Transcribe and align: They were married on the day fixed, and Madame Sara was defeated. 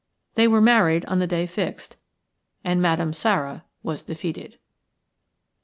They 0.33 0.47
were 0.47 0.61
married 0.61 1.05
on 1.05 1.19
the 1.19 1.27
day 1.27 1.45
fixed, 1.45 1.95
and 2.63 2.81
Madame 2.81 3.13
Sara 3.13 3.65
was 3.83 4.01
defeated. 4.01 4.57